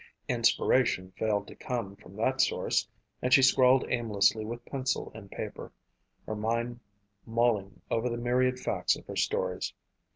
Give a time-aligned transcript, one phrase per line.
[0.27, 2.87] Inspiration failed to come from that source
[3.21, 5.71] and she scrawled aimlessly with pencil and paper,
[6.25, 6.79] her mind
[7.27, 9.73] mulling over the myriad facts of her stories.